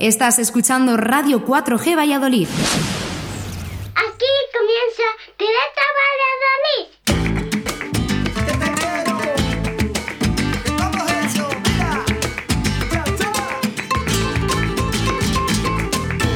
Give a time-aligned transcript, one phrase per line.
[0.00, 2.46] Estás escuchando Radio 4G Valladolid.
[3.96, 5.02] Aquí comienza
[5.36, 6.86] Directo Valladolid.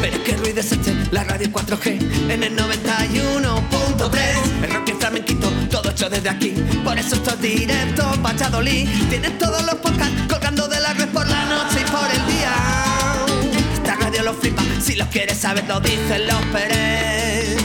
[0.00, 4.90] Pero es que ruido es este, la radio 4G en el 91.3 El rock y
[4.90, 6.52] el flamenquito, todo hecho desde aquí
[6.82, 11.28] Por eso esto es directo, Valladolid Tienes todos los podcasts colgando de la red por
[11.28, 12.21] la noche y por el
[14.80, 17.56] si lo quieres saber lo dicen los Pérez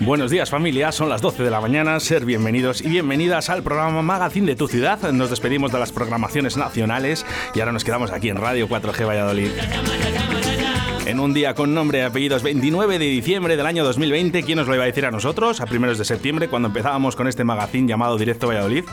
[0.00, 4.02] Buenos días familia, son las 12 de la mañana, ser bienvenidos y bienvenidas al programa
[4.02, 4.98] Magazine de tu ciudad.
[5.12, 7.24] Nos despedimos de las programaciones nacionales
[7.54, 9.50] y ahora nos quedamos aquí en Radio 4G Valladolid.
[11.06, 14.66] En un día con nombre y apellidos 29 de diciembre del año 2020, ¿quién nos
[14.66, 15.60] lo iba a decir a nosotros?
[15.60, 18.84] A primeros de septiembre, cuando empezábamos con este magazine llamado Directo Valladolid.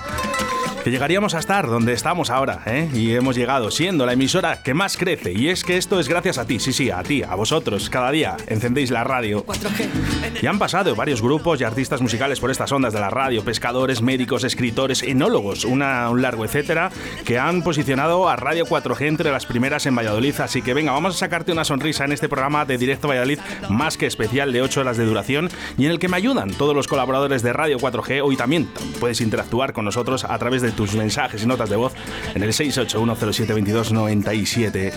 [0.88, 2.90] Que llegaríamos a estar donde estamos ahora, ¿eh?
[2.94, 5.34] Y hemos llegado siendo la emisora que más crece.
[5.34, 7.90] Y es que esto es gracias a ti, sí, sí, a ti, a vosotros.
[7.90, 9.46] Cada día encendéis la radio.
[9.46, 13.02] 4G en el Y han pasado varios grupos y artistas musicales por estas ondas de
[13.02, 16.90] la radio, pescadores, médicos, escritores, enólogos, una, un largo etcétera,
[17.26, 20.40] que han posicionado a Radio 4G entre las primeras en Valladolid.
[20.40, 23.98] Así que venga, vamos a sacarte una sonrisa en este programa de Directo Valladolid, más
[23.98, 26.88] que especial de 8 horas de duración, y en el que me ayudan todos los
[26.88, 28.22] colaboradores de Radio 4G.
[28.24, 28.70] Hoy también
[29.02, 31.92] puedes interactuar con nosotros a través de tus mensajes y notas de voz
[32.34, 34.94] en el 681072297.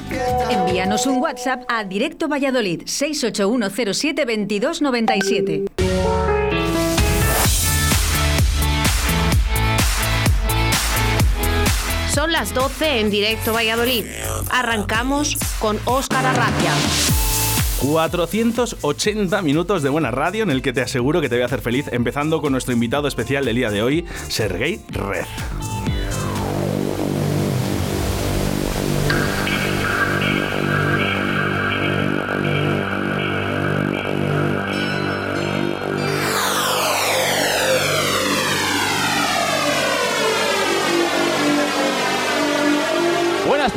[0.50, 5.66] Envíanos un WhatsApp a Directo Valladolid 681072297.
[12.14, 14.04] Son las 12 en directo Valladolid.
[14.50, 16.70] Arrancamos con Óscar Arratia.
[17.80, 21.62] 480 minutos de buena radio en el que te aseguro que te voy a hacer
[21.62, 25.24] feliz, empezando con nuestro invitado especial del día de hoy, Sergei Red.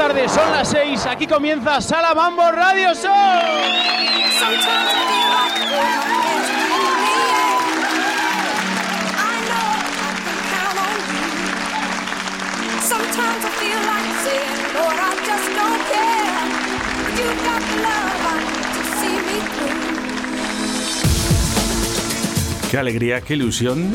[0.08, 3.12] Tardes, son las 6, aquí comienza Sala Mambo Radio Show.
[22.70, 23.94] Qué alegría, qué ilusión.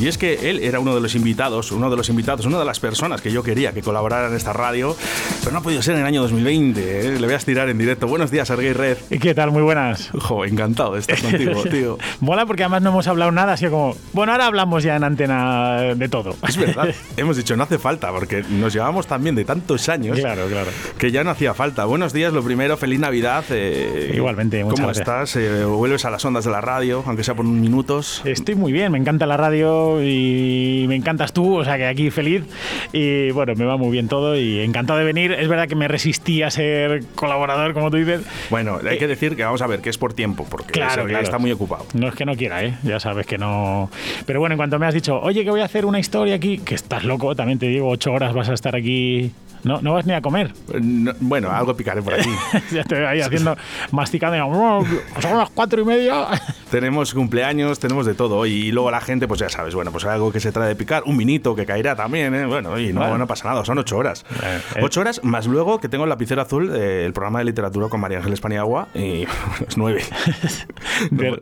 [0.00, 2.64] Y es que él era uno de los invitados, uno de los invitados, una de
[2.64, 4.96] las personas que yo quería que colaborara en esta radio,
[5.40, 7.00] pero no ha podido ser en el año 2020.
[7.06, 7.18] ¿eh?
[7.18, 8.06] Le voy a estirar en directo.
[8.06, 8.98] Buenos días, Sergei Red.
[9.10, 9.50] ¿Y qué tal?
[9.50, 10.10] Muy buenas.
[10.18, 11.98] Jo, encantado de estar contigo, tío.
[12.20, 15.80] Mola porque además no hemos hablado nada, así como, bueno, ahora hablamos ya en antena
[15.94, 16.36] de todo.
[16.46, 20.46] Es verdad, hemos dicho no hace falta, porque nos llevamos también de tantos años claro,
[20.48, 20.70] claro.
[20.98, 21.84] que ya no hacía falta.
[21.84, 23.44] Buenos días, lo primero, feliz Navidad.
[23.50, 25.08] eh, Igualmente, muchas ¿Cómo gracias.
[25.08, 25.36] estás?
[25.36, 28.22] Eh, ¿Vuelves a las ondas de la radio, aunque sea por unos minutos?
[28.24, 32.10] Estoy muy bien, me encanta la radio y me encantas tú, o sea que aquí
[32.10, 32.44] feliz.
[32.92, 35.29] Y bueno, me va muy bien todo y encantado de venir.
[35.32, 38.22] Es verdad que me resistí a ser colaborador, como tú dices.
[38.50, 41.24] Bueno, hay que decir que vamos a ver que es por tiempo, porque Claro, claro.
[41.24, 41.86] está muy ocupado.
[41.94, 42.76] No es que no quiera, ¿eh?
[42.82, 43.90] Ya sabes que no.
[44.26, 46.58] Pero bueno, en cuanto me has dicho, oye, que voy a hacer una historia aquí,
[46.58, 49.32] que estás loco, también te digo, ocho horas vas a estar aquí.
[49.64, 50.52] No, no vas ni a comer.
[50.80, 52.30] No- bueno, algo picaré por aquí.
[52.72, 53.56] ya te veo ahí haciendo,
[53.90, 54.36] masticando.
[54.36, 54.84] y, "Oh,
[55.20, 56.26] Son las cuatro y media.
[56.70, 58.46] tenemos cumpleaños, tenemos de todo.
[58.46, 61.02] Y luego la gente, pues ya sabes, bueno, pues algo que se trae de picar,
[61.06, 62.46] un vinito que caerá también, ¿eh?
[62.46, 64.24] Bueno, y no, pasa nada, son ocho horas.
[64.42, 64.80] Eh, eh.
[64.82, 68.00] Ocho horas, más luego que tengo el lapicero azul, eh, el programa de literatura con
[68.00, 69.22] María Ángeles Paniagua, y
[69.68, 70.02] es nueve.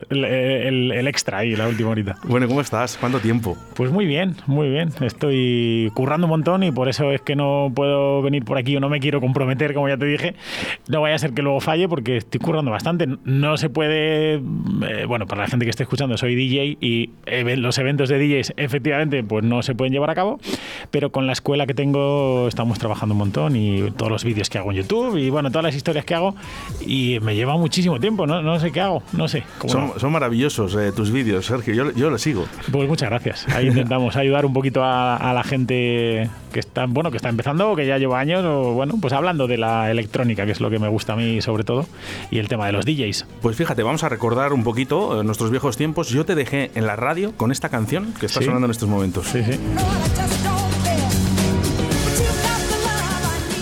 [0.09, 2.15] El, el- el extra ahí, la última horita.
[2.23, 2.97] bueno, ¿cómo estás?
[2.99, 3.57] ¿Cuánto tiempo?
[3.75, 4.91] Pues muy bien, muy bien.
[5.01, 8.79] Estoy currando un montón y por eso es que no puedo venir por aquí o
[8.79, 10.35] no me quiero comprometer, como ya te dije.
[10.87, 13.07] No vaya a ser que luego falle porque estoy currando bastante.
[13.23, 17.09] No se puede, eh, bueno, para la gente que esté escuchando, soy DJ y
[17.57, 20.39] los eventos de DJs efectivamente pues no se pueden llevar a cabo,
[20.91, 24.57] pero con la escuela que tengo estamos trabajando un montón y todos los vídeos que
[24.57, 26.35] hago en YouTube y bueno, todas las historias que hago
[26.85, 29.43] y me lleva muchísimo tiempo, no, no sé qué hago, no sé.
[29.57, 29.99] cómo Son, no.
[29.99, 32.45] son maravillosos eh, tus vídeos, Sergio, yo, yo los sigo.
[32.71, 33.47] Pues muchas gracias.
[33.55, 37.71] Ahí intentamos ayudar un poquito a, a la gente que está, bueno, que está empezando
[37.71, 40.69] o que ya lleva años, o bueno, pues hablando de la electrónica, que es lo
[40.69, 41.85] que me gusta a mí sobre todo,
[42.31, 43.25] y el tema de los DJs.
[43.41, 46.09] Pues fíjate, vamos a recordar un poquito eh, nuestros viejos tiempos.
[46.09, 48.45] Yo te dejé en la radio con esta canción que está Sí.
[48.45, 49.27] sonando en estos momentos.
[49.27, 49.59] Sí, sí.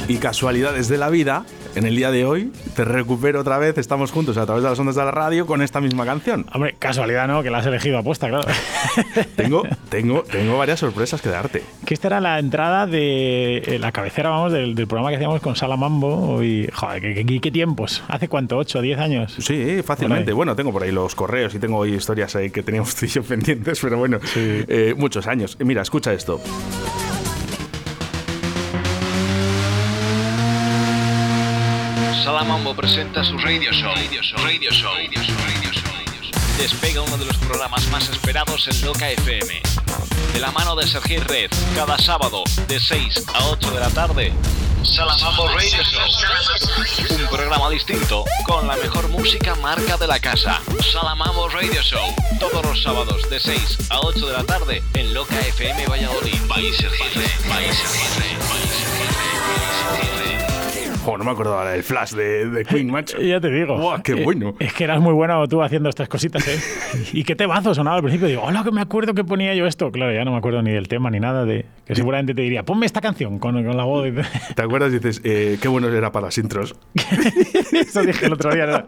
[0.09, 1.43] Y casualidades de la vida,
[1.77, 4.79] en el día de hoy te recupero otra vez, estamos juntos a través de las
[4.79, 6.45] ondas de la radio con esta misma canción.
[6.53, 7.43] Hombre, casualidad, ¿no?
[7.43, 8.45] Que la has elegido apuesta, claro.
[9.35, 11.63] Tengo, tengo, tengo varias sorpresas que darte.
[11.85, 15.41] que esta era la entrada de eh, la cabecera, vamos, del, del programa que hacíamos
[15.41, 16.41] con Salamambo.
[16.43, 18.03] Y, joder, ¿qué, qué- qué tiempos?
[18.07, 18.59] ¿Hace cuánto?
[18.59, 19.35] ¿8 o 10 años?
[19.39, 20.33] Sí, fácilmente.
[20.33, 23.23] Bueno, tengo por ahí los correos y tengo historias ahí que teníamos tú y yo
[23.23, 25.57] pendientes, pero bueno, eh, muchos años.
[25.59, 26.41] Mira, escucha esto.
[32.47, 33.93] Salamambo presenta su radio show.
[33.93, 34.39] Radio show.
[34.41, 34.93] Radio show.
[34.93, 35.35] Radio show.
[35.43, 36.57] Radio show.
[36.57, 39.61] Despega uno de los programas más esperados en Loca FM.
[40.31, 44.33] De la mano de Sergio Red, cada sábado de 6 a 8 de la tarde.
[44.81, 47.19] Salamambo Radio Show.
[47.19, 50.61] Un programa distinto con la mejor música marca de la casa.
[50.93, 52.15] Salamambo Radio Show.
[52.39, 56.41] Todos los sábados de 6 a 8 de la tarde en Loca FM Valladolid.
[56.47, 56.77] País.
[57.49, 58.36] País
[61.09, 63.17] Oh, no me acordaba del flash de, de Queen, macho.
[63.21, 63.77] Ya te digo.
[63.77, 64.55] Buah, qué Eh, bueno.
[64.59, 66.59] Es que eras muy bueno tú haciendo estas cositas, ¿eh?
[67.13, 68.27] y qué temazo sonaba al principio.
[68.27, 69.89] Digo, hola, que me acuerdo que ponía yo esto.
[69.91, 71.65] Claro, ya no me acuerdo ni del tema ni nada de.
[71.85, 74.03] Que seguramente te diría, ponme esta canción con, con la voz.
[74.03, 74.25] de-
[74.55, 74.91] ¿Te acuerdas?
[74.91, 76.75] Dices, eh, qué bueno era para las intros.
[77.71, 78.65] Eso dije el otro día.
[78.67, 78.83] ¿no?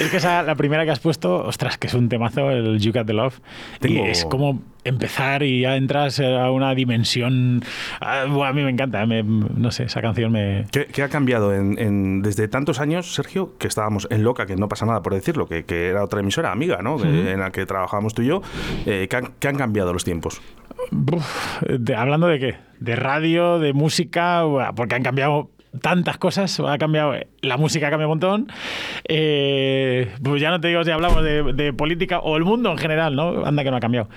[0.00, 2.92] Es que esa, la primera que has puesto, ostras, que es un temazo, el You
[2.92, 3.40] Got the Love.
[3.80, 7.62] Tengo- Y es como empezar y ya entras a una dimensión.
[8.00, 10.66] ah, a mí me encanta, me- no sé, esa canción me.
[10.72, 14.56] ¿Qué, qué ha cambiado en, en- desde tantos años, Sergio, que estábamos en Loca, que
[14.56, 17.02] no pasa nada por decirlo, que, que era otra emisora amiga, ¿no?
[17.02, 18.42] En la que trabajábamos tú y yo.
[18.86, 20.40] eh, ¿qué, han, qué han cambiado los tiempos?
[20.90, 22.56] Uf, de- ¿Hablando de qué?
[22.80, 24.42] De radio, de música,
[24.74, 25.50] porque han cambiado
[25.80, 28.52] tantas cosas, ha cambiado, la música ha cambiado un montón,
[29.08, 32.78] eh, pues ya no te digo si hablamos de, de política o el mundo en
[32.78, 33.44] general, ¿no?
[33.44, 34.08] Anda que no ha cambiado.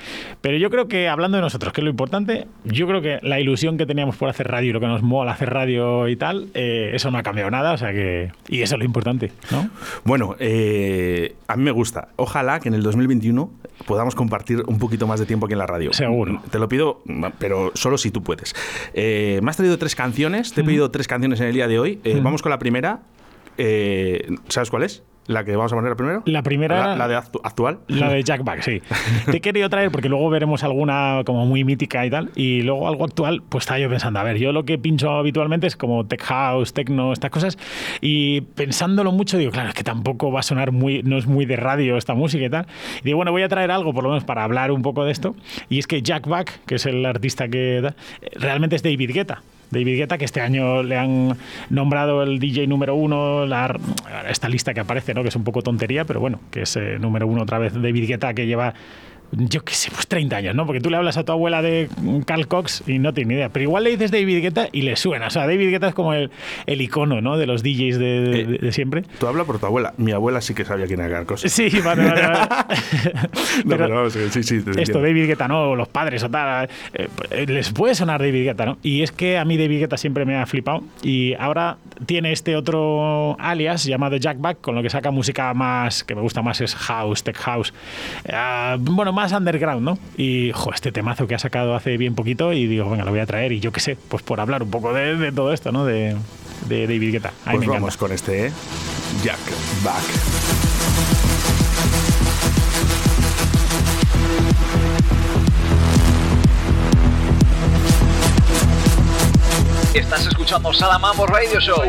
[0.42, 3.40] Pero yo creo que hablando de nosotros, que es lo importante, yo creo que la
[3.40, 6.48] ilusión que teníamos por hacer radio, y lo que nos mola hacer radio y tal,
[6.54, 9.69] eh, eso no ha cambiado nada, o sea que, y eso es lo importante, ¿no?
[10.04, 12.10] Bueno, eh, a mí me gusta.
[12.16, 13.51] Ojalá que en el 2021
[13.86, 15.94] podamos compartir un poquito más de tiempo aquí en la radio.
[15.94, 16.42] Seguro.
[16.50, 17.01] Te lo pido,
[17.40, 18.56] pero solo si tú puedes.
[18.94, 21.80] Eh, me has traído tres canciones, te he pedido tres canciones en el día de
[21.80, 22.00] hoy.
[22.03, 23.00] Eh, Vamos con la primera.
[23.57, 25.03] Eh, ¿Sabes cuál es?
[25.27, 26.21] La que vamos a poner primero.
[26.25, 27.80] La primera- La, la de actu- actual.
[27.88, 28.83] La de Jack Back, sí.
[29.25, 32.30] Te he querido traer porque luego veremos alguna como muy mítica y tal.
[32.36, 35.65] Y luego algo actual, pues estaba yo pensando, a ver, yo lo que pincho habitualmente
[35.65, 37.57] es como tech house, techno, estas cosas.
[38.01, 41.48] Y pensándolo mucho, digo, claro, es que tampoco va a sonar muy, no es muy
[41.48, 42.68] de radio esta música y tal.
[43.01, 45.12] Y digo, bueno, voy a traer algo por lo menos para hablar un poco de
[45.12, 45.36] esto.
[45.69, 47.95] Y es que Jack Back, que es el artista que da,
[48.36, 49.41] realmente es David Guetta.
[49.75, 51.38] David Guetta, que este año le han
[51.69, 53.77] nombrado el DJ número uno, la-
[54.30, 55.22] esta lista que aparece, ¿no?
[55.22, 58.07] que es un poco tontería, pero bueno, que es eh, número uno otra vez David
[58.07, 58.74] Guetta, que lleva,
[59.38, 60.66] yo qué sé, pues 30 años, ¿no?
[60.66, 61.90] Porque tú le hablas a tu abuela de
[62.26, 64.96] Carl Cox y no tiene ni idea, pero igual le dices David Guetta y le
[64.96, 65.28] suena.
[65.28, 66.32] O sea, David Guetta es como el,
[66.66, 67.38] el icono ¿no?
[67.38, 69.04] de los DJs de, de- siempre.
[69.20, 69.94] Tú hablas por tu abuela.
[69.98, 71.42] Mi abuela sí que sabía quién era Carcos.
[71.42, 72.48] Sí, vale, vale, vale.
[73.66, 75.02] No, Pero- vamos, sí, sí, te esto.
[75.02, 75.72] David Guetta, ¿no?
[75.72, 76.70] O los padres o tal.
[76.94, 78.78] eh, eh, les puede sonar David Guetta, ¿no?
[78.84, 80.84] Y es que a mí David Guetta siempre me ha flipado.
[81.04, 86.04] Y ahora tiene este otro alias llamado Jack Back, con lo que saca música más,
[86.04, 87.74] que me gusta más, es house, tech house.
[88.32, 89.98] Ah, bueno, más underground, ¿no?
[90.18, 93.19] Y, jo, este temazo que ha sacado hace bien poquito y digo, venga, lo voy
[93.19, 93.51] a traer.
[93.51, 95.86] Y yo qué sé, pues por hablar un poco de, de todo esto, ¿no?
[95.86, 96.16] De,
[96.68, 97.30] de David Guetta.
[97.45, 98.00] A mí Pues me vamos encanta.
[98.00, 98.51] con este, ¿eh?
[99.24, 99.39] Jack
[99.83, 100.04] Back.
[109.94, 111.82] Estás escuchando Salamambo Radio Show.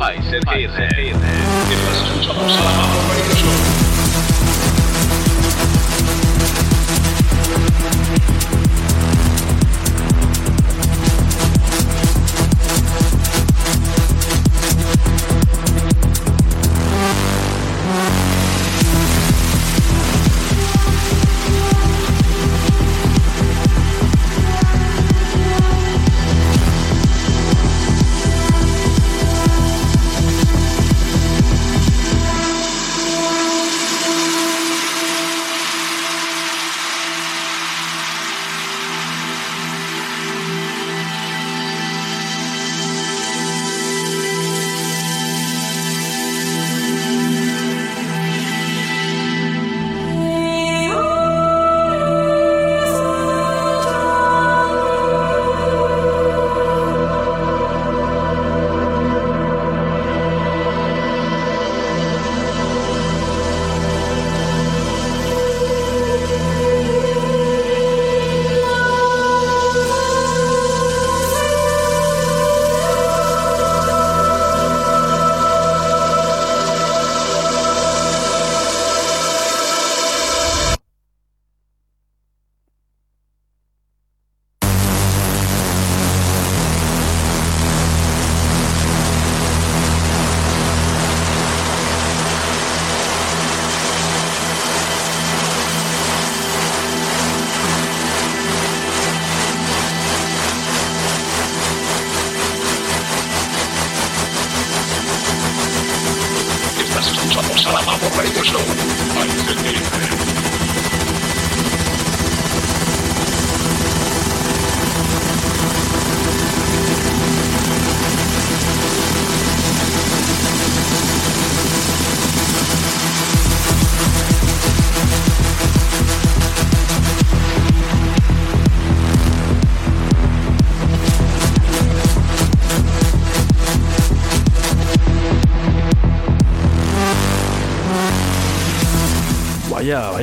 [0.00, 0.60] Ay, Sergio.
[0.60, 3.83] Estás escuchando Salamambo Radio Show.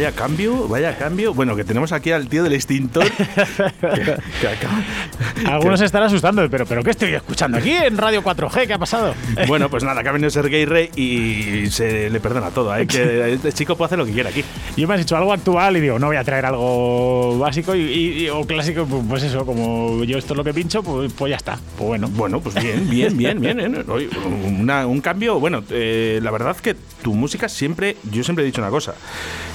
[0.01, 1.31] Vaya, cambio, vaya cambio.
[1.35, 3.03] Bueno, que tenemos aquí al tío del extintor.
[3.11, 4.83] que- que acaba-
[5.45, 8.65] Algunos se están asustando, pero, pero ¿qué estoy escuchando aquí en Radio 4G?
[8.65, 9.13] ¿Qué ha pasado?
[9.47, 12.75] Bueno, pues nada, que ha venido Sergey Rey y se le perdona todo.
[12.75, 12.87] ¿eh?
[12.87, 14.43] Que este chico puede hacer lo que quiera aquí.
[14.75, 17.81] Yo me has dicho algo actual y digo, no voy a traer algo básico y,
[17.81, 21.13] y- y- o clásico, pues, pues eso, como yo esto es lo que pincho, pues,
[21.13, 21.59] pues ya está.
[21.77, 22.07] Pues bueno.
[22.07, 23.59] Bueno, pues bien, bien, bien, bien.
[23.59, 23.85] ¿eh?
[24.47, 28.61] Una- un cambio, bueno, eh, la verdad que tu música siempre, yo siempre he dicho
[28.61, 28.95] una cosa,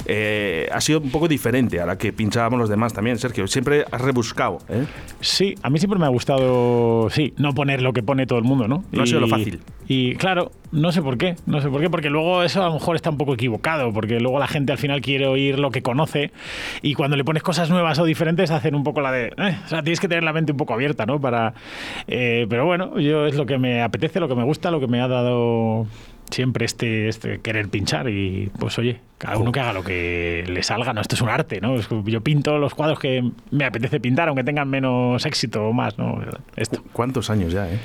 [0.06, 3.46] eh, ha sido un poco diferente a la que pinchábamos los demás también, Sergio.
[3.46, 4.58] Siempre has rebuscado.
[4.68, 4.84] ¿eh?
[5.20, 8.44] Sí, a mí siempre me ha gustado, sí, no poner lo que pone todo el
[8.44, 8.84] mundo, ¿no?
[8.92, 9.60] No ha sido lo fácil.
[9.88, 12.75] Y claro, no sé por qué, no sé por qué, porque luego eso a lo
[12.75, 15.82] mejor está un poco equivocado, porque luego la gente al final quiere oír lo que
[15.82, 16.32] conoce
[16.82, 19.68] y cuando le pones cosas nuevas o diferentes hacen un poco la de, eh, o
[19.68, 21.20] sea, tienes que tener la mente un poco abierta, ¿no?
[21.20, 21.54] Para,
[22.08, 24.86] eh, pero bueno, yo es lo que me apetece, lo que me gusta, lo que
[24.86, 25.86] me ha dado
[26.30, 30.62] siempre este, este querer pinchar y pues oye, cada uno que haga lo que le
[30.62, 31.76] salga, no, esto es un arte, ¿no?
[32.04, 36.21] Yo pinto los cuadros que me apetece pintar, aunque tengan menos éxito o más, ¿no?
[36.56, 36.83] Esto.
[36.92, 37.78] ¿Cuántos años ya, eh?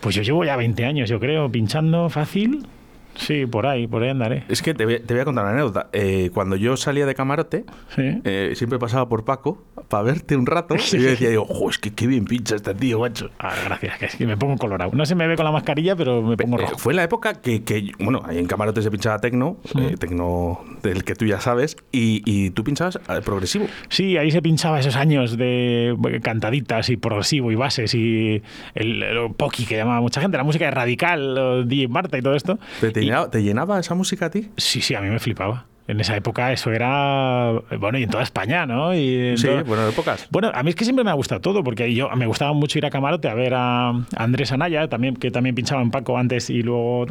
[0.00, 2.66] Pues yo llevo ya 20 años, yo creo, pinchando fácil.
[3.14, 4.44] Sí, por ahí, por ahí andaré.
[4.48, 5.88] Es que te voy, te voy a contar una anécdota.
[5.92, 7.64] Eh, cuando yo salía de camarote,
[7.96, 10.74] eh, siempre pasaba por Paco para verte un rato.
[10.92, 13.30] Y yo decía, digo, "Jo, es que qué bien pincha este tío, macho.
[13.38, 14.90] Ah, gracias, que es que me pongo colorado.
[14.94, 16.76] No se me ve con la mascarilla, pero me pongo rojo.
[16.78, 21.04] Fue la época que, que, bueno, ahí en camarote se pinchaba tecno, eh, tecno del
[21.04, 23.66] que tú ya sabes, y, y tú pinchabas eh, progresivo.
[23.88, 28.42] Sí, ahí se pinchaba esos años de cantaditas y progresivo y bases y
[28.74, 32.34] el, el poki que llamaba mucha gente, la música de Radical, DJ Marta y todo
[32.34, 32.58] esto.
[32.80, 34.48] ¿Te, te llenaba, te llenaba esa música a ti?
[34.56, 35.66] Sí, sí, a mí me flipaba.
[35.88, 38.94] En esa época eso era, bueno, y en toda España, ¿no?
[38.94, 40.28] Y Sí, todo- bueno, épocas.
[40.30, 42.78] Bueno, a mí es que siempre me ha gustado todo, porque yo me gustaba mucho
[42.78, 46.50] ir a Camarote a ver a Andrés Anaya, también, que también pinchaba en Paco antes
[46.50, 47.06] y luego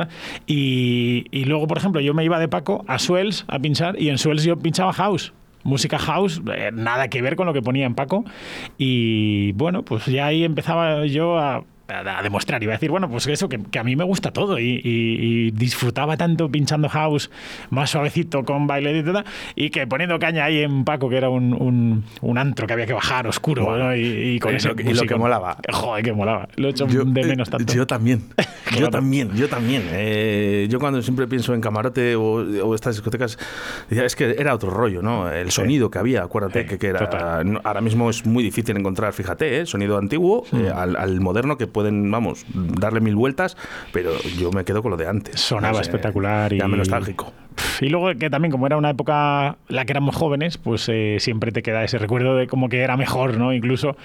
[0.48, 4.18] y luego, por ejemplo, yo me iba de Paco a Suels a pinchar y en
[4.18, 5.34] Suels yo pinchaba house.
[5.64, 8.26] Música house, eh, nada que ver con lo que ponía en Paco.
[8.80, 11.64] Y bueno, pues ya ahí empezaba yo a,
[12.00, 12.62] a- demostrar.
[12.64, 14.60] Iba a decir, bueno, pues eso, que, que a mí me gusta todo.
[14.60, 17.30] Y, y- y disfrutaba tanto pinchando house
[17.70, 19.24] más suavecito con baile y tal.
[19.56, 22.86] Y que poniendo caña ahí en Paco, que era un, un, un antro que había
[22.86, 23.66] que bajar oscuro.
[23.66, 23.78] Buah.
[23.78, 23.96] ¿no?
[23.96, 24.02] Y,
[24.36, 25.58] y con lo que- y lo que molaba.
[25.72, 26.48] Joder, que molaba.
[26.56, 27.74] Lo he hecho Yo, de eh, menos tanto.
[27.74, 28.24] Yo también.
[28.80, 29.84] Yo también, yo también.
[29.92, 33.38] Eh, yo cuando siempre pienso en camarote o, o estas discotecas,
[33.90, 35.30] es que era otro rollo, ¿no?
[35.30, 37.00] El sonido que había, acuérdate Sí, que, que era.
[37.00, 37.60] total.
[37.66, 39.66] ahora mismo es muy difícil encontrar, fíjate, ¿eh?
[39.66, 43.58] sonido antiguo eh, al, al moderno que pueden, vamos, darle mil vueltas,
[43.92, 45.40] pero yo me quedo con lo de antes.
[45.40, 47.34] Sonaba No sé, espectacular y me nostálgico.
[47.82, 51.52] Y luego que también como era una época la que éramos jóvenes, pues eh, siempre
[51.52, 53.54] te queda ese recuerdo de como que era mejor, ¿no?
[53.54, 53.98] Incluso.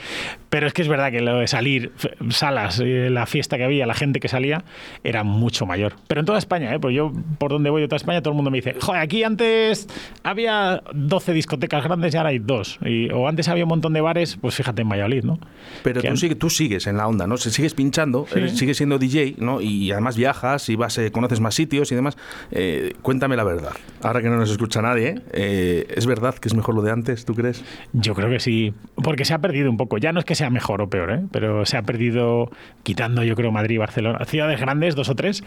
[0.51, 1.93] Pero es que es verdad que lo de salir,
[2.31, 4.65] salas, eh, la fiesta que había, la gente que salía,
[5.05, 5.95] era mucho mayor.
[6.09, 6.81] Pero en toda España, ¿eh?
[6.81, 9.23] Pues yo por donde voy de toda España todo el mundo me dice, joder, aquí
[9.23, 9.87] antes
[10.25, 12.79] había 12 discotecas grandes y ahora hay dos.
[12.85, 15.39] Y- o antes había un montón de bares, pues fíjate en Valladolid, ¿no?
[15.85, 17.37] Pero Que tú, an- sigue- tú sigues en la onda, ¿no?
[17.37, 18.39] Si sigues pinchando, Sí.
[18.39, 19.61] eres- sigues siendo DJ, ¿no?
[19.61, 22.17] Y además viajas y vas, eh, conoces más sitios y demás.
[22.51, 23.73] Eh, cuéntame la verdad.
[24.03, 27.25] Ahora que no nos escucha nadie, eh, ¿es verdad que es mejor lo de antes,
[27.25, 27.65] tú crees?
[27.93, 29.99] Yo creo que sí, porque se ha perdido un poco.
[29.99, 31.21] Ya no es que sea mejor o peor, ¿eh?
[31.33, 32.51] pero se ha perdido
[32.83, 35.43] quitando, yo creo, Madrid, Barcelona, ciudades grandes, dos o tres.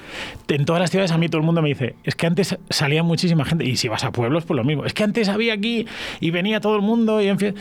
[0.47, 3.03] En todas las ciudades a mí todo el mundo me dice, es que antes salía
[3.03, 4.85] muchísima gente, y si vas a pueblos, pues lo mismo.
[4.85, 5.85] Es que antes había aquí
[6.19, 7.55] y venía todo el mundo y en fin,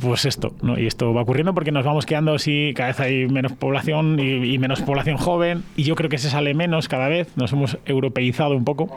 [0.00, 0.78] pues esto, ¿no?
[0.78, 4.58] Y esto va ocurriendo porque nos vamos quedando así, cada vez hay menos población y,
[4.58, 8.56] menos población joven, y yo creo que se sale menos cada vez, nos hemos europeizado
[8.56, 8.96] un poco.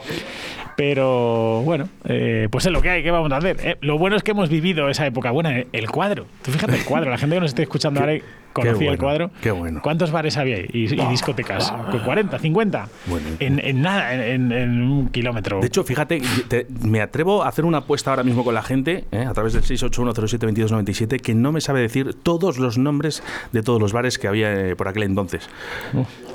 [0.79, 3.57] Pero bueno, eh, pues es lo que hay, ¿qué vamos a hacer?
[3.62, 5.29] Eh, lo bueno es que hemos vivido esa época.
[5.31, 6.25] Bueno, eh, el cuadro.
[6.41, 8.17] Tú fíjate el cuadro, la gente que nos esté escuchando ahora
[8.53, 9.31] conocía bueno, el cuadro.
[9.41, 9.81] qué bueno.
[9.83, 10.65] ¿Cuántos bares había ahí?
[10.71, 11.74] Y, y discotecas.
[11.74, 12.88] ¿40, 50?
[13.07, 13.27] Bueno.
[13.39, 15.59] En, en nada, en, un kilómetro.
[15.59, 19.03] De hecho, fíjate, te- me atrevo a hacer una apuesta ahora mismo con la gente,
[19.12, 19.25] ¿eh?
[19.27, 23.21] a través del 681072297, que no me sabe decir todos los nombres
[23.51, 25.50] de todos los bares que había por aquel entonces.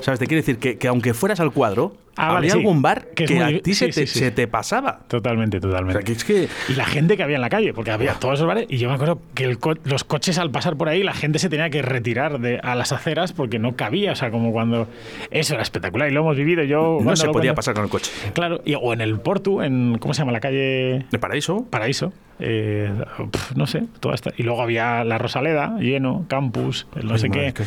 [0.01, 0.19] ¿Sabes?
[0.19, 2.57] Te quiere decir que, que aunque fueras al cuadro Ah, vale, había sí.
[2.59, 4.19] algún bar Que que, es muy- a ti sí, se, te, sí, sí.
[4.19, 4.99] se te pasaba.
[5.07, 5.93] Totalmente, O totalmente.
[5.99, 8.35] sea, que es que Y la gente que había en la calle, porque había todos
[8.35, 11.03] esos bares, y yo me acuerdo que el co- los coches al pasar por ahí,
[11.03, 14.31] la gente se tenía que retirar de, a las aceras porque no cabía, o sea,
[14.31, 14.87] como cuando...
[15.31, 16.99] Eso era espectacular y lo hemos vivido yo...
[17.01, 18.11] no se podía pasar con el coche.
[18.33, 19.97] Claro, y- o en el Portu, en...
[19.99, 20.31] ¿Cómo se llama?
[20.31, 21.05] La calle...
[21.11, 21.65] ¿De paraíso?
[21.69, 22.13] Paraíso.
[22.39, 22.91] eh,
[23.31, 24.31] pf, no sé, toda esta.
[24.37, 27.63] Y luego había la Rosaleda, lleno, campus, no Ay, sé madre, qué.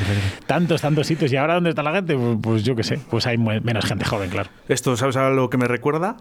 [0.47, 1.33] Tantos, tantos sitios.
[1.33, 2.15] ¿Y ahora dónde está la gente?
[2.17, 4.38] Pues, pues yo qué sé, pues hay menos gente joven, claro.
[4.69, 6.17] Esto, ¿sabes a lo que me recuerda?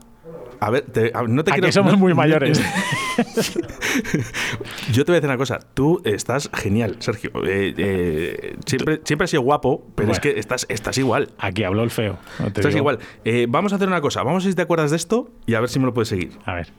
[0.60, 1.72] A ver, te- a- no te A quiero...
[1.72, 2.60] somos no- muy mayores.
[4.92, 5.60] Yo te voy a decir una cosa.
[5.74, 7.32] Tú estás genial, Sergio.
[7.46, 11.30] Eh, eh, siempre, siempre has sido guapo, pero es que estás, estás igual.
[11.38, 12.18] Aquí habló el feo.
[12.40, 12.78] no te Estás digo.
[12.80, 13.00] igual.
[13.26, 14.24] Eh, vamos a hacer una cosa.
[14.24, 16.10] Vamos a ver si te acuerdas de esto y a ver si me lo puedes
[16.10, 16.32] seguir.
[16.46, 16.72] A ver.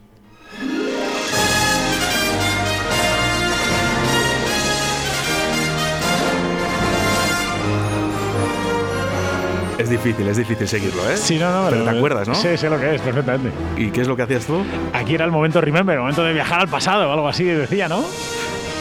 [9.78, 11.16] Es difícil, es difícil seguirlo, ¿eh?
[11.16, 11.70] Sí, no, no.
[11.70, 12.34] Pero te acuerdas, ¿no?
[12.34, 13.52] Sí, sé lo que es, perfectamente.
[13.76, 14.64] ¿Y qué es lo que hacías tú?
[14.92, 17.88] Aquí era el momento remember, el momento de viajar al pasado o algo así, decía,
[17.88, 18.04] ¿no?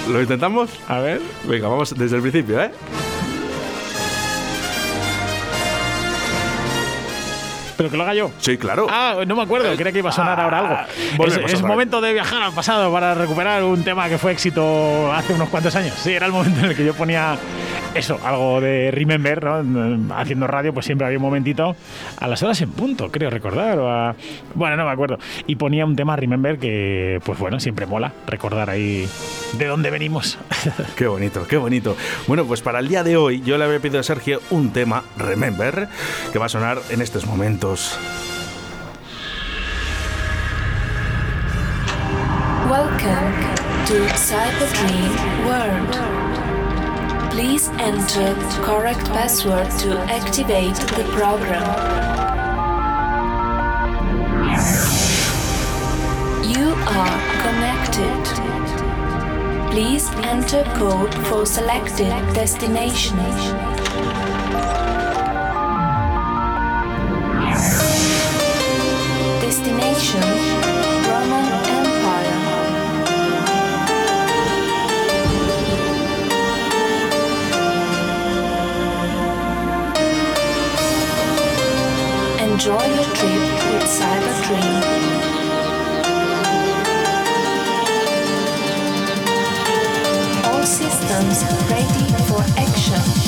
[0.09, 0.71] ¿Lo intentamos?
[0.87, 1.21] A ver.
[1.43, 2.71] Venga, vamos desde el principio, ¿eh?
[7.77, 8.31] Pero que lo haga yo.
[8.39, 8.87] Sí, claro.
[8.89, 10.73] Ah, no me acuerdo, creía que iba a sonar ahora algo.
[10.73, 10.87] Ah,
[11.27, 15.33] Es, es momento de viajar al pasado para recuperar un tema que fue éxito hace
[15.33, 15.93] unos cuantos años.
[16.01, 17.37] Sí, era el momento en el que yo ponía
[17.97, 20.15] eso, algo de Remember, ¿no?
[20.15, 21.75] Haciendo radio, pues siempre había un momentito
[22.19, 23.79] a las horas en punto, creo recordar.
[23.79, 24.15] o a-
[24.55, 25.17] Bueno, no me acuerdo.
[25.47, 29.07] Y ponía un tema Remember que, pues bueno, siempre mola recordar ahí
[29.57, 30.37] de dónde venimos.
[30.95, 31.95] Qué bonito, qué bonito.
[32.27, 35.03] Bueno, pues para el día de hoy yo le había pedido a Sergio un tema,
[35.17, 35.87] Remember,
[36.31, 37.97] que va a sonar en estos momentos.
[42.69, 43.33] Welcome
[43.85, 46.16] to Cyber Dream World.
[47.37, 51.61] Please enter the correct password to activate the program.
[56.43, 58.23] You are connected.
[59.69, 63.19] Please enter code for selected destination.
[90.45, 93.26] All systems ready for action.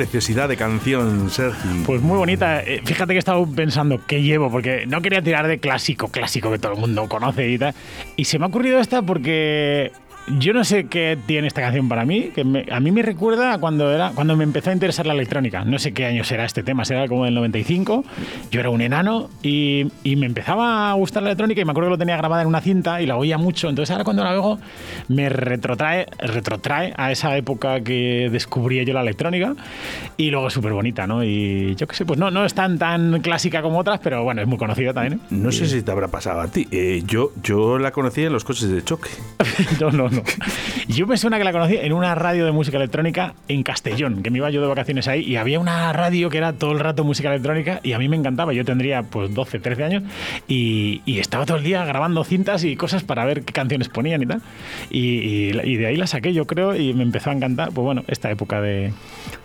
[0.00, 1.82] Preciosidad de canción, Sergi.
[1.84, 2.62] Pues muy bonita.
[2.62, 6.50] Eh, Fíjate que he estado pensando qué llevo, porque no quería tirar de clásico, clásico
[6.50, 7.74] que todo el mundo conoce y tal.
[8.16, 9.92] Y se me ha ocurrido esta porque
[10.28, 13.52] yo no sé qué tiene esta canción para mí, que me- a mí me recuerda
[13.54, 15.64] a cuando, era, cuando me empezó a interesar la electrónica.
[15.64, 18.04] No sé qué año será este tema, será como del 95.
[18.50, 21.88] Yo era un enano y, y me empezaba a gustar la electrónica y me acuerdo
[21.88, 23.68] que lo tenía grabada en una cinta y la oía mucho.
[23.68, 24.58] Entonces ahora cuando la veo
[25.08, 29.54] me retrotrae, retrotrae a esa época que descubrí yo la electrónica
[30.16, 31.24] y luego es súper bonita, ¿no?
[31.24, 34.42] Y yo qué sé, pues no, no es tan, tan clásica como otras, pero bueno,
[34.42, 35.14] es muy conocida también.
[35.14, 35.18] ¿eh?
[35.30, 36.68] No sé si te habrá pasado a ti.
[36.70, 39.10] Eh, yo, yo la conocí en los coches de choque.
[39.80, 40.09] no, no,
[40.88, 44.30] Yo me suena que la conocí en una radio de música electrónica en Castellón, que
[44.30, 47.04] me iba yo de vacaciones ahí y había una radio que era todo el rato
[47.04, 48.52] música electrónica y a mí me encantaba.
[48.52, 50.02] Yo tendría pues 12, 13 años
[50.48, 54.22] y, y estaba todo el día grabando cintas y cosas para ver qué canciones ponían
[54.22, 54.42] y tal.
[54.90, 57.70] Y, y- y de ahí la saqué, yo creo, y me empezó a encantar.
[57.72, 58.92] Pues bueno, esta época de.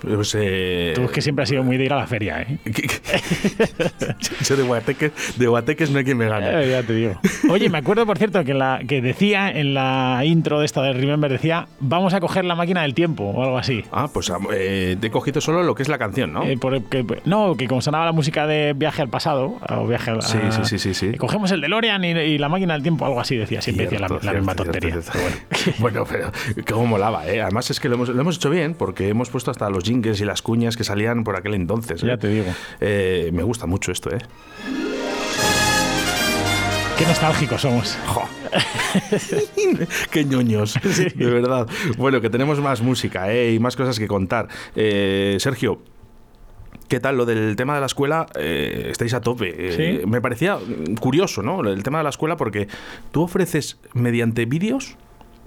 [0.01, 2.57] Pues, eh, Tú es que siempre has sido muy de ir a la feria, ¿eh?
[4.47, 6.47] Yo de guateques, de guateques no hay quien me gane.
[6.63, 7.19] Eh, ya te digo.
[7.49, 10.93] Oye, me acuerdo, por cierto, que, la, que decía en la intro de esta de
[10.93, 13.83] Remember, decía, vamos a coger la máquina del tiempo o algo así.
[13.91, 16.43] Ah, pues eh, te he cogido solo lo que es la canción, ¿no?
[16.43, 20.11] Eh, por- que- no, que como sonaba la música de Viaje al pasado, o Viaje
[20.11, 21.11] al- Sí, sí, sí, sí, sí.
[21.13, 23.99] y cogemos el DeLorean y, y la máquina del tiempo, algo así decía, siempre decía
[23.99, 25.01] la, Cierto, misma tontería.
[25.01, 25.79] cierto, cierto.
[25.79, 26.31] Bueno, pero
[26.69, 27.41] cómo molaba, ¿eh?
[27.41, 30.19] Además es que lo hemos, lo hemos hecho bien porque hemos puesto hasta los jingles
[30.21, 32.01] y las cuñas que salían por aquel entonces.
[32.03, 32.07] ¿eh?
[32.07, 32.45] Ya te digo.
[32.81, 34.19] Eh, me gusta mucho esto, ¿eh?
[36.97, 37.97] Qué nostálgicos somos.
[40.11, 40.77] Qué ñoños,
[41.15, 41.67] de verdad.
[41.97, 43.53] Bueno, que tenemos más música ¿eh?
[43.53, 44.47] y más cosas que contar.
[44.75, 45.79] Eh, Sergio,
[46.87, 48.27] ¿Qué tal lo del tema de la escuela?
[48.35, 49.53] Eh, estáis a tope.
[49.57, 50.07] Eh, Sí.
[50.07, 50.59] Me parecía
[50.99, 51.61] curioso, ¿no?
[51.61, 52.67] El tema de la escuela porque
[53.11, 54.95] tú ofreces mediante vídeos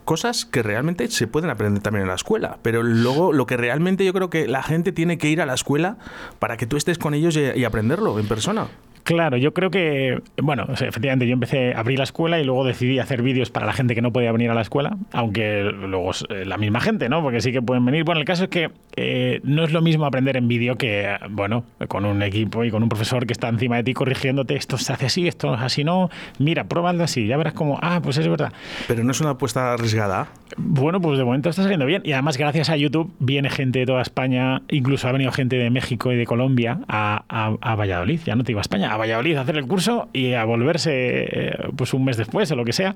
[0.04, 4.04] cosas que realmente se pueden aprender también en la escuela, pero luego lo que realmente
[4.06, 5.98] yo creo que la gente tiene que ir a la escuela
[6.38, 8.68] para que tú estés con ellos y, y aprenderlo en persona.
[9.08, 12.44] Claro, yo creo que, bueno, o sea, efectivamente yo empecé a abrir la escuela y
[12.44, 15.62] luego decidí hacer vídeos para la gente que no podía venir a la escuela, aunque
[15.62, 17.22] luego es eh, la misma gente, ¿no?
[17.22, 18.04] Porque sí que pueden venir.
[18.04, 21.64] Bueno, el caso es que eh, no es lo mismo aprender en vídeo que, bueno,
[21.88, 24.92] con un equipo y con un profesor que está encima de ti corrigiéndote, esto se
[24.92, 28.28] hace así, esto es así, no, mira, pruébalo así, ya verás como, ah, pues es
[28.28, 28.52] verdad.
[28.88, 30.28] Pero no es una apuesta arriesgada.
[30.58, 32.02] Bueno, pues de momento está saliendo bien.
[32.04, 35.70] Y además, gracias a YouTube, viene gente de toda España, incluso ha venido gente de
[35.70, 39.36] México y de Colombia a, a- a Valladolid, ya no te digo a España, Valladolid
[39.36, 42.72] a hacer el curso y a volverse eh, pues un mes después o lo que
[42.72, 42.94] sea.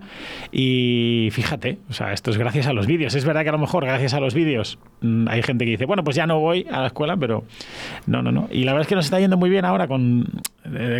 [0.50, 3.14] Y fíjate, o sea, esto es gracias a los vídeos.
[3.14, 5.86] Es verdad que a lo mejor gracias a los vídeos mm, hay gente que dice,
[5.86, 7.44] bueno, pues ya no voy a la escuela, pero
[8.06, 8.48] no, no, no.
[8.50, 10.26] Y la verdad es que nos está yendo muy bien ahora con,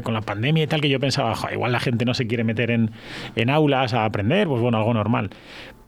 [0.02, 2.44] con la pandemia y tal, que yo pensaba, "Jo, igual la gente no se quiere
[2.44, 2.90] meter en,
[3.36, 5.30] en aulas a aprender, pues bueno, algo normal.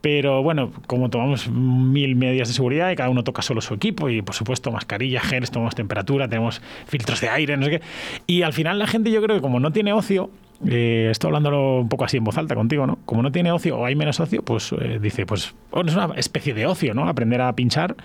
[0.05, 4.07] Pero bueno, como tomamos mil medidas de seguridad y cada uno toca solo su equipo
[4.07, 7.81] y por supuesto mascarilla, geles, tomamos temperatura, tenemos filtros de aire, no sé qué.
[8.27, 10.29] Y al final la gente yo creo que como no tiene ocio,
[10.69, 12.99] eh, estoy hablándolo un poco así en voz alta contigo, ¿no?
[13.05, 15.55] Como no tiene ocio o hay menos ocio, pues eh, dice, pues
[15.87, 17.09] es una especie de ocio, ¿no?
[17.09, 17.95] Aprender a pinchar,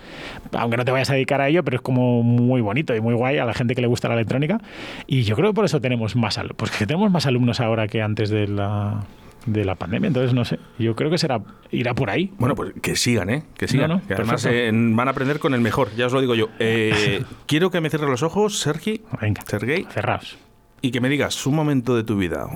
[0.53, 3.13] aunque no te vayas a dedicar a ello, pero es como muy bonito y muy
[3.13, 4.59] guay a la gente que le gusta la electrónica.
[5.07, 8.01] Y yo creo que por eso tenemos más alumnos, pues tenemos más alumnos ahora que
[8.01, 9.05] antes de la
[9.47, 12.33] de la pandemia, entonces no sé, yo creo que será irá por ahí.
[12.39, 13.45] Bueno, pues que sigan, ¿eh?
[13.57, 13.89] Que sigan.
[13.89, 16.35] No, no, que además eh, van a aprender con el mejor, ya os lo digo
[16.35, 16.49] yo.
[16.59, 19.03] Eh, quiero que me cierres los ojos, Sergi.
[19.21, 19.87] Venga, Sergei.
[19.91, 20.39] cerrados.
[20.83, 22.47] Y que me digas un momento de tu vida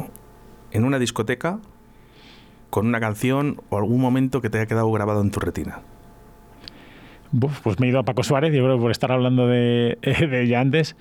[0.73, 1.59] en una discoteca
[2.71, 5.81] con una canción o algún momento que te haya quedado grabado en tu retina.
[7.63, 10.61] Pues me he ido a Paco Suárez, yo creo por estar hablando de, de ella
[10.61, 10.97] antes,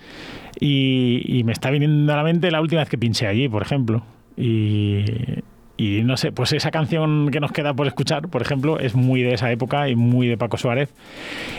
[0.60, 3.62] y, y me está viniendo a la mente la última vez que pinché allí, por
[3.62, 4.04] ejemplo.
[4.36, 5.06] Y,
[5.84, 9.22] y no sé, pues esa canción que nos queda por escuchar, por ejemplo, es muy
[9.22, 10.90] de esa época y muy de Paco Suárez.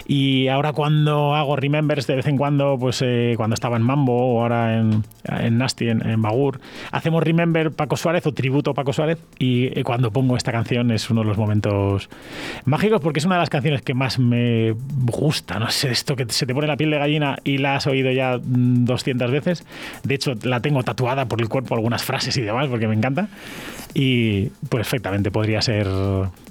[0.06, 4.36] Y ahora cuando hago remembers de vez en cuando, pues eh, cuando estaba en Mambo
[4.36, 6.60] o ahora en, en Nasty, en, en Bagur,
[6.90, 10.90] hacemos remember Paco Suárez o tributo a Paco Suárez y eh, cuando pongo esta canción
[10.90, 12.08] es uno de los momentos
[12.64, 16.24] mágicos porque es una de las canciones que más me gusta, no sé, esto que
[16.30, 19.66] se te pone la piel de gallina y la has oído ya mm, 200 veces.
[20.02, 23.28] De hecho, la tengo tatuada por el cuerpo, algunas frases y demás, porque me encanta.
[23.92, 24.13] Y
[24.68, 25.86] perfectamente podría ser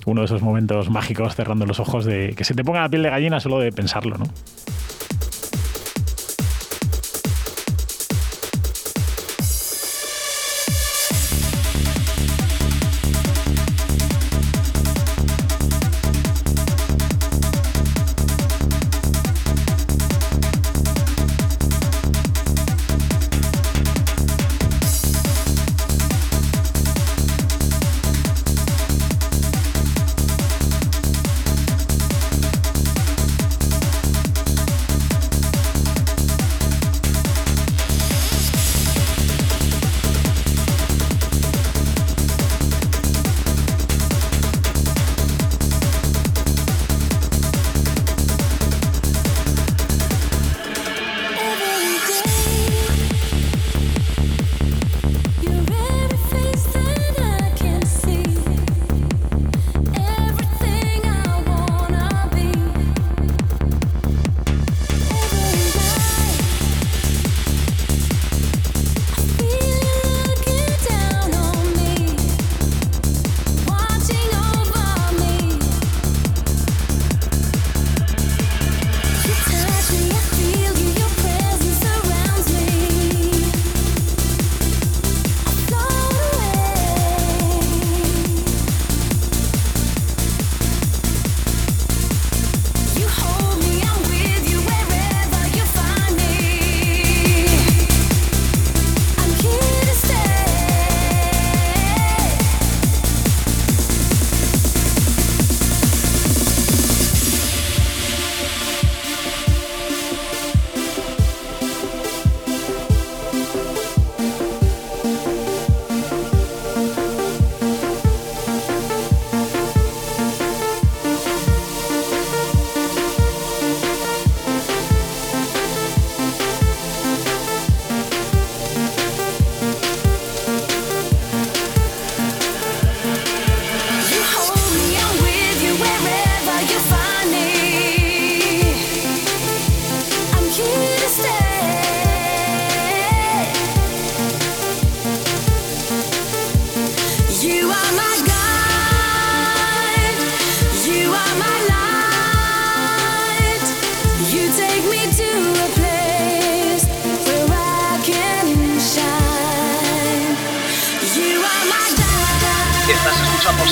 [0.06, 3.04] uno de esos momentos mágicos cerrando los ojos de que se te ponga la piel
[3.04, 4.26] de gallina solo de pensarlo, ¿no?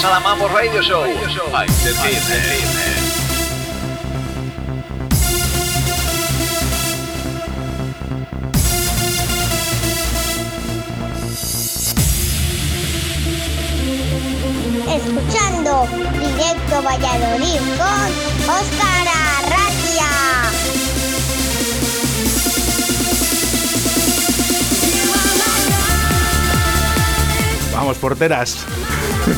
[0.01, 1.03] Escuchando Salamamo Radio Show.
[14.89, 15.87] Escuchando
[16.19, 18.09] Directo Valladolid con
[18.49, 20.09] Óscar Arratia.
[27.73, 28.65] Vamos, porteras.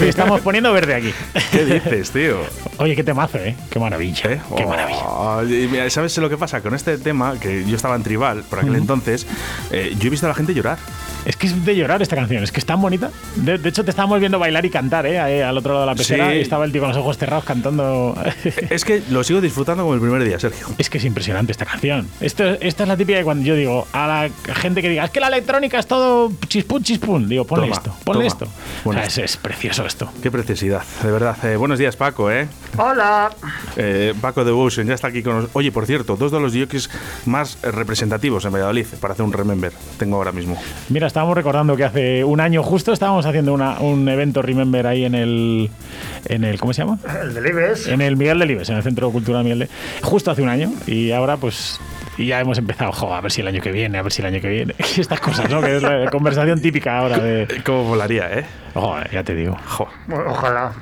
[0.01, 1.13] Estamos poniendo verde aquí.
[1.51, 2.37] ¿Qué dices, tío?
[2.77, 3.55] Oye, qué temazo, ¿eh?
[3.69, 4.41] Qué maravilla.
[4.55, 4.99] Qué maravilla.
[5.05, 6.61] Oh, y mira, ¿Sabes lo que pasa?
[6.61, 8.79] Con este tema, que yo estaba en Tribal por aquel Ujú.
[8.81, 9.27] entonces,
[9.71, 10.77] eh, yo he visto a la gente llorar.
[11.25, 13.09] Es que es de llorar esta canción, es que es tan bonita.
[13.35, 15.19] De, de hecho, te estábamos viendo bailar y cantar, ¿eh?
[15.19, 16.31] Ahí al otro lado de la pecera.
[16.31, 16.37] Sí.
[16.37, 18.15] Y estaba el tío con los ojos cerrados cantando.
[18.69, 20.67] Es que lo sigo disfrutando como el primer día, Sergio.
[20.77, 22.07] Es que es impresionante esta canción.
[22.19, 25.11] Esto, esta es la típica de cuando yo digo a la gente que diga, es
[25.11, 27.29] que la electrónica es todo chispún, chispún.
[27.29, 28.27] Digo, ponle Toma, esto, ponle toma.
[28.27, 28.47] esto.
[28.83, 29.01] Bueno.
[29.01, 30.09] O sea, es, es precioso esto.
[30.21, 31.35] Qué preciosidad, de verdad.
[31.45, 32.47] Eh, buenos días, Paco, ¿eh?
[32.77, 33.31] Hola.
[33.75, 35.55] Eh, Paco Devotion ya está aquí con nosotros.
[35.55, 36.89] Oye, por cierto, dos de los jockeys
[37.25, 39.71] más representativos en Valladolid para hacer un remember.
[39.97, 40.57] Tengo ahora mismo.
[40.89, 45.05] Mira, estábamos recordando que hace un año justo estábamos haciendo una- un evento Remember ahí
[45.05, 45.69] en el,
[46.25, 46.59] en el.
[46.59, 46.99] ¿Cómo se llama?
[47.21, 47.87] El del Ibes.
[47.87, 49.69] En el Miguel Delibes, en el Centro Cultural Miguel de.
[50.01, 50.71] Justo hace un año.
[50.85, 51.79] Y ahora, pues.
[52.17, 54.21] Y ya hemos empezado, jo, a ver si el año que viene, a ver si
[54.21, 54.75] el año que viene.
[54.95, 55.61] Y estas cosas, ¿no?
[55.61, 57.47] Que es la conversación típica ahora de.
[57.65, 58.45] ¿Cómo volaría, eh?
[58.73, 59.57] Joder, ya te digo.
[59.67, 59.87] Jo.
[60.27, 60.73] Ojalá.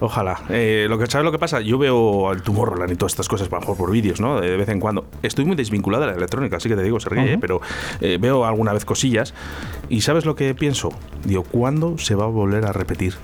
[0.00, 0.40] Ojalá.
[0.48, 3.50] Eh, lo que sabes lo que pasa, yo veo al Tomorrowland y todas estas cosas,
[3.50, 4.40] mejor por vídeos, ¿no?
[4.40, 5.06] De vez en cuando.
[5.22, 7.34] Estoy muy desvinculado de la electrónica, así que te digo, Sergey, Ujú.
[7.34, 7.38] ¿eh?
[7.40, 7.60] pero
[8.00, 9.34] eh, veo alguna vez cosillas.
[9.88, 10.90] ¿Y sabes lo que pienso?
[11.24, 13.14] Digo, ¿cuándo se va a volver a repetir?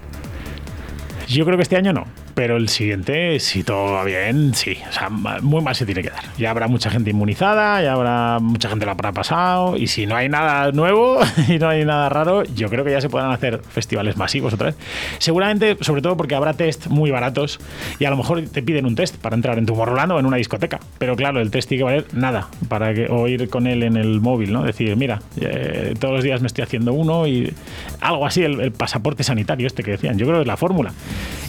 [1.28, 2.04] Yo creo que este año no.
[2.34, 4.76] Pero el siguiente, si todo va bien, sí.
[4.88, 6.24] O sea, muy mal se tiene que dar.
[6.36, 9.76] Ya habrá mucha gente inmunizada, ya habrá mucha gente lo habrá pasado.
[9.76, 13.00] Y si no hay nada nuevo y no hay nada raro, yo creo que ya
[13.00, 14.76] se podrán hacer festivales masivos otra vez.
[15.18, 17.60] Seguramente, sobre todo porque habrá test muy baratos
[18.00, 20.26] y a lo mejor te piden un test para entrar en tu Tomorrowland o en
[20.26, 20.80] una discoteca.
[20.98, 23.96] Pero claro, el test tiene que valer nada para que, o ir con él en
[23.96, 24.64] el móvil, ¿no?
[24.64, 27.52] Decir, mira, eh, todos los días me estoy haciendo uno y
[28.00, 30.18] algo así, el, el pasaporte sanitario este que decían.
[30.18, 30.92] Yo creo que es la fórmula.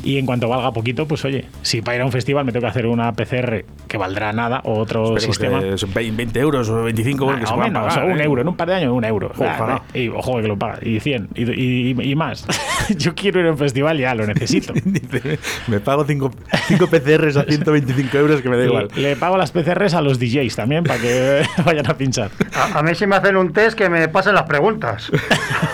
[0.04, 2.62] Y en cuanto valga poquito, pues oye, si para ir a un festival me tengo
[2.66, 5.60] que hacer una PCR que valdrá nada o otro Esperemos sistema.
[5.62, 8.24] que son 20 euros o 25 euros que Ah, se menos, pagar, o un ¿eh?
[8.24, 9.32] euro, en un par de años un euro.
[9.36, 9.82] Ojalá.
[9.94, 10.78] Y ojo que lo paga.
[10.84, 12.46] Y 100 y, y- y más.
[12.98, 14.74] Yo quiero ir a un festival ya, lo necesito.
[15.68, 16.30] Me pago 5
[16.92, 18.88] PCRs a 125 euros que me da igual.
[18.96, 22.30] Le, le pago las PCRs a los DJs también para que vayan a pinchar.
[22.54, 25.10] A, a mí si me hacen un test que me pasen las preguntas.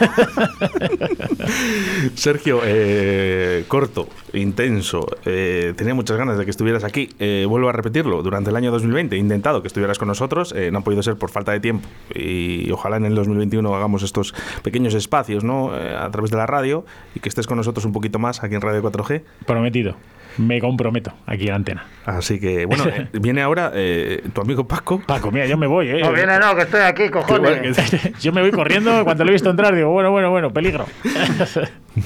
[2.16, 5.06] Sergio, eh, corto, intenso.
[5.26, 7.10] eh, tenía muchas ganas de que estuvieras aquí.
[7.20, 8.22] Eh, vuelvo a repetirlo.
[8.24, 10.54] Durante el año 2020 he intentado que estuvieras con nosotros.
[10.56, 11.88] eh, no ha podido ser por falta de tiempo.
[12.14, 14.34] Y ojalá en el 2021 hagamos estos
[14.64, 15.78] pequeños espacios ¿no?
[15.78, 16.86] Eh, a través de la radio
[17.16, 19.22] y que estés con nosotros un poquito más aquí en Radio 4G.
[19.46, 19.96] Prometido.
[20.38, 21.86] Me comprometo aquí en la antena.
[22.06, 25.02] Así que, bueno, eh, viene ahora eh, tu amigo Paco.
[25.06, 26.02] Paco, mira, yo me voy, ¿eh?
[26.02, 27.78] No viene, no, que estoy aquí, cojones.
[28.22, 29.04] Yo me voy corriendo.
[29.04, 30.86] Cuando lo he visto entrar, digo, bueno, bueno, bueno, peligro.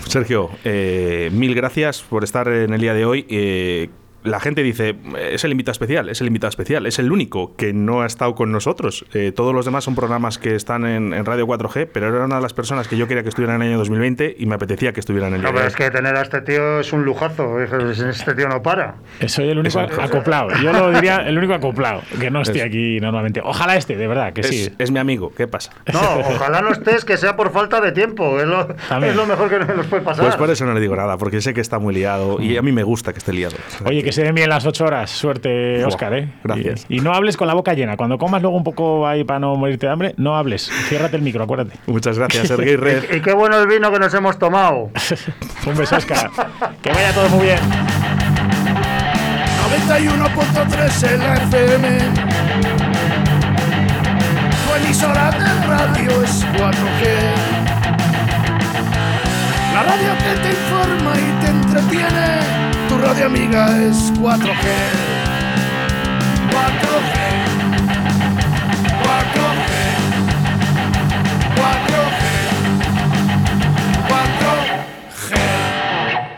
[0.07, 3.89] Sergio, eh, mil gracias por estar en el día de hoy.
[4.25, 4.95] Eh, la gente dice,
[5.31, 8.35] es el invitado especial, es el invitado especial, es el único que no ha estado
[8.35, 9.05] con nosotros.
[9.13, 12.35] Eh, todos los demás son programas que están en, en Radio 4G, pero era una
[12.37, 14.93] de las personas que yo quería que estuvieran en el año 2020 y me apetecía
[14.93, 17.03] que estuvieran en el No, día pero es que tener a este tío es un
[17.05, 17.59] lujazo.
[17.61, 18.95] es- Este tío no para.
[19.27, 20.49] Soy el único acoplado.
[20.61, 23.41] Yo lo diría el único acoplado, que no estoy Es- aquí normalmente.
[23.43, 24.69] Ojalá este, de verdad, que es, sí.
[24.77, 25.71] es mi amigo, ¿qué pasa?
[25.93, 28.39] No, ojalá no estés, que sea por falta de tiempo.
[28.39, 29.11] Es lo, También.
[29.11, 30.23] es lo mejor que nos puede pasar.
[30.25, 32.61] Pues por eso no le digo nada, porque sé que está muy liado y a
[32.61, 33.55] mí me gusta que esté liado.
[33.85, 35.11] Oye, que se den bien las ocho horas.
[35.11, 36.29] Suerte, Oscar, ¿eh?
[36.41, 36.85] gracias.
[36.87, 37.97] Y, y no hables con la boca llena.
[37.97, 40.71] Cuando comas luego un poco ahí para no morirte de hambre, no hables.
[40.87, 41.77] Ciérrate el micro, acuérdate.
[41.85, 43.13] Muchas gracias, Sergei Red.
[43.13, 44.89] Y qué bueno el vino que nos hemos tomado.
[45.67, 46.31] Un beso, Oscar.
[46.81, 47.59] que vaya todo muy bien.
[49.83, 51.87] 91.3 en la FM.
[54.65, 57.03] Tu emisora de radio es 4G.
[59.73, 62.54] La radio que te informa y te entretiene.
[62.95, 65.14] Tu radio amiga es 4G.